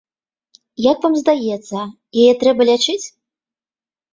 [0.91, 1.77] Як вам здаецца,
[2.23, 3.01] яе трэба лячыць?